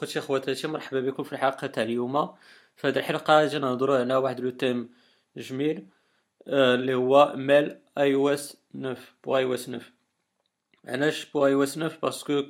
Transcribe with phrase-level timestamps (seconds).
[0.00, 2.34] خوتي خواتاتي مرحبا بكم في الحلقة تاع اليوم.
[2.76, 4.90] في هذه الحلقة جينا نهضروا على واحد le thème
[5.36, 5.86] جميل
[6.48, 9.80] آه، اللي هو ميل اي أو اس 9 بو اي أو اس 9
[10.86, 12.42] علاش بو اي أو اس 9 باسكو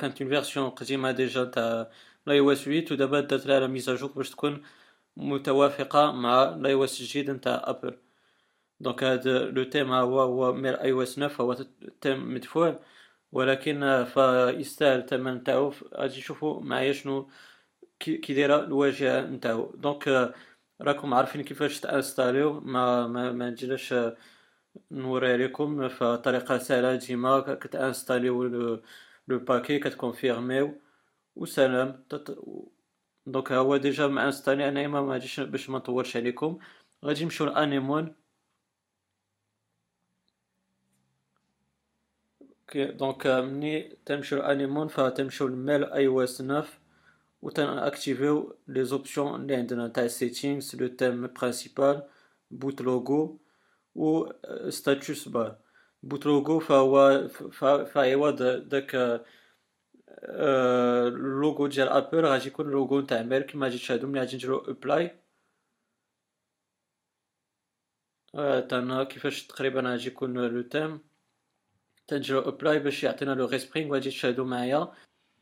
[0.00, 1.90] كانت اون فيرسيون قديمة ديجا تاع
[2.26, 4.62] لاي أو اس 8 ودابا دات لها ميزاجور باش تكون
[5.16, 7.98] متوافقة مع ل iOS الجديد نتاع Apple
[8.80, 11.56] donc هذا le thème هو هو Mel iOS 9 هو
[12.00, 12.80] thème مدفوع.
[13.32, 15.72] ولكن فيستاهل الثمن نتاعو.
[15.94, 17.30] غادي تشوفوا معايا شنو
[18.00, 19.72] كي دايرة الواجهة نتاعو.
[19.76, 20.34] donc
[20.80, 22.60] راكم عارفين كيفاش ت installer يو.
[22.60, 23.94] ما ما, ما نجيلاش
[24.90, 26.94] نوري لكم فطريقه سهلة.
[26.96, 28.44] ديما كتانستاليو
[29.28, 30.80] لو باكي كتكونفيرميو.
[31.36, 32.04] وسلام.
[33.26, 36.58] donc هو déjà مع installé أنا ما غاديش باش ما نطولش عليكم.
[37.04, 38.14] غادي نمشيو ل Anemone.
[42.76, 46.66] donc مني تمشيو ل Anemone فتمشيو ل Mel iOS 9
[47.42, 52.02] و تن activer يو les options اللي عندنا تاع settings le thème principal
[52.50, 53.40] boot logo
[53.94, 54.26] و
[54.68, 55.58] status bar
[56.02, 57.28] boot logo فهو
[57.84, 58.94] فعوض داك
[61.08, 65.18] اللوغو ديال Apple غادي يكون اللوغو نتاع Mel كيما غادي تشاهدو ملي غادي نديرو apply
[68.68, 71.07] تاعنا كيفاش تقريبا غادي يكون le thème
[72.08, 74.92] تنديرو apply باش يعطينا le respring وغادي تشاهدو معايا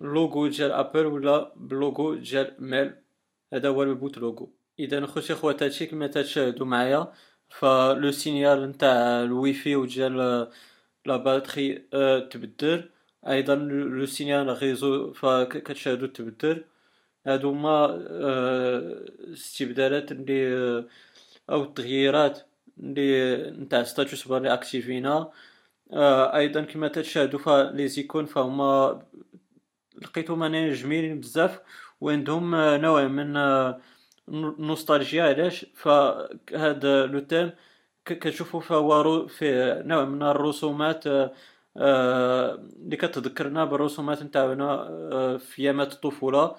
[0.00, 2.94] اللوغو ديال Apple ولا بلوغو ديال Mel
[3.52, 7.12] هذا هو ال boot logo اذا خوتي خواتاتي كما تشاهدوا معايا
[7.48, 10.16] ف le signal نتاع الويفي وديال
[11.06, 12.90] la batterie آه تبدل
[13.28, 16.64] أيضا le signal réseau فكتشاهدوا تبدل
[17.26, 17.74] هادو هما
[19.32, 20.38] استبدالات اللي
[21.50, 22.40] أو التغييرات
[22.78, 25.30] اللي نتاع status bar اللي activer نا
[25.94, 29.02] أيضا كما تشاهدوا ف les icônes فهما
[30.02, 31.60] لقيتهم أنا جميلين بزاف
[32.00, 33.32] وعندهم نوع من
[34.66, 37.50] نوستالجيا علاش؟ فهذا le thème
[38.04, 41.04] كتشوفوا فهو فيه نوع من الرسومات
[41.76, 44.88] اللي كتذكرنا بالرسومات نتاعنا
[45.38, 46.56] في أيامات الطفولة.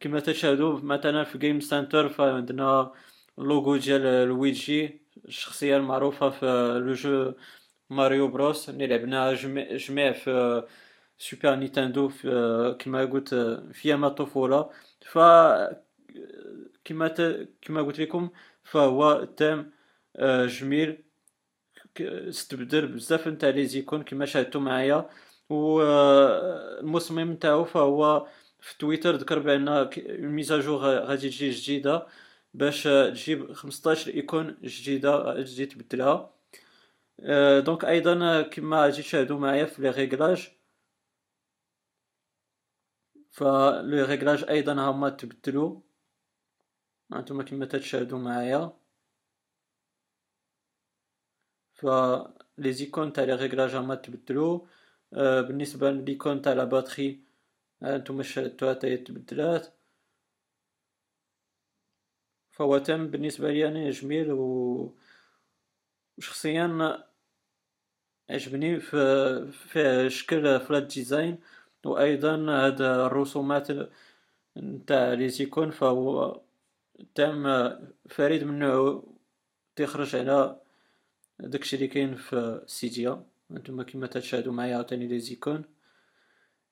[0.00, 2.92] كما تشاهدوا مثلا في Game Center فعندنا
[3.38, 6.46] اللوغو ديال لويجي الشخصية المعروفة في
[6.86, 7.32] le jeu
[7.90, 9.32] Mario Bros اللي لعبناها
[9.76, 10.62] جميع في
[11.18, 12.08] Super Nintendo
[12.78, 13.34] كما قلت
[13.72, 14.70] في أيام الطفوله
[15.06, 15.18] ف
[16.84, 17.08] كما
[17.62, 18.30] كما قلت لكم
[18.64, 19.72] فهو thème
[20.46, 21.04] جميل
[22.00, 25.10] استبدل بزاف نتاع les icônes كما شاهدتوا معايا
[25.48, 28.26] والمصمم نتاعو فهو
[28.60, 32.06] في تويتر ذكر بان ال mise à jour غادي تجي جديده
[32.54, 36.39] باش تجيب 15 icônes جديده غادي تبدلها
[37.64, 40.50] donc أيضا كما غادي تشاهدوا معايا في les réglages
[43.30, 45.80] ف les réglages أيضا هما تبدلوا
[47.12, 48.72] هانتوما كما تشاهدوا معايا
[51.72, 51.86] ف
[52.58, 54.66] les icônes تاع les réglages هما تبدلوا
[55.12, 57.20] بالنسبة l'icône تاع la batterie
[57.82, 59.74] هانتوما شاهدتوها تاهي تبدلات
[62.50, 64.94] فهو thème بالنسبة لي أنا جميل و
[66.18, 67.09] شخصيا
[68.30, 71.38] عجبني في في شكل flat design
[71.84, 73.68] وأيضا هاد الرسومات
[74.56, 76.40] نتاع les icônes فهو
[77.14, 77.44] thème
[78.08, 79.02] فريد من نوعه
[79.76, 80.60] تخرج على
[81.40, 85.64] داكشي اللي كاين في Cydia انتما كما تشاهدوا معايا عاوتاني les icônes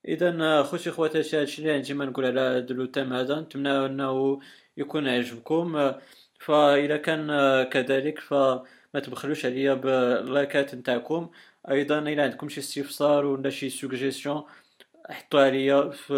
[0.09, 3.41] اذا خوتي خواتاتي هادشي اللي عندي ما نقول على هاد le thème هذا.
[3.41, 4.41] نتمنى أنه
[4.77, 5.93] يكون عجبكم
[6.39, 7.27] فإذا كان
[7.63, 11.31] كذلك فما تبخلوش عليا بال like ات نتاعكم.
[11.71, 14.45] أيضا إلى عندكم شي استفسار ولا شي سوجيستيون
[15.11, 16.15] حطوها ليا في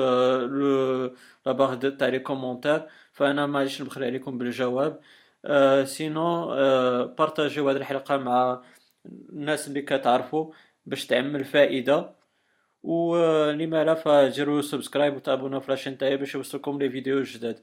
[0.50, 1.16] لو
[1.47, 5.00] la barre تاع les commentaires فأنا غاديش نبخل عليكم بالجواب.
[5.44, 8.62] أه sinon أه partager يو هذه الحلقة مع
[9.06, 10.52] الناس اللي كتعرفوا
[10.87, 12.20] باش تعمل فائدة.
[12.82, 13.17] و
[13.50, 17.19] لما لا؟ فديروا subscribe وت abonner او في la chaîne تاعي باش يوصلكم les vidéos
[17.19, 17.62] الجداد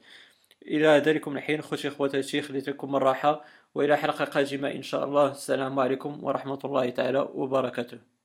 [0.68, 3.44] إلى ذلكم الحين خوتي خواتاتي خليت لكم الراحه
[3.74, 5.30] وإلى حلقة قادمة إن شاء الله.
[5.30, 8.17] السلام عليكم ورحمة الله تعالى وبركاته.